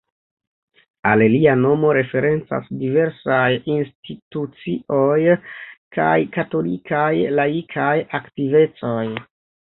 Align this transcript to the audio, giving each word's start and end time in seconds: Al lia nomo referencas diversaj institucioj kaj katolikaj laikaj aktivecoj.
Al 1.09 1.23
lia 1.31 1.51
nomo 1.57 1.89
referencas 1.97 2.71
diversaj 2.83 3.49
institucioj 3.73 5.19
kaj 5.97 6.15
katolikaj 6.39 7.11
laikaj 7.41 7.93
aktivecoj. 8.21 9.03